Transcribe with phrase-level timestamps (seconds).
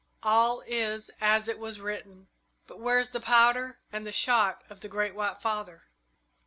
[0.23, 2.27] All is as it was written.
[2.65, 5.83] But where is the powder and shot of the Great White Father?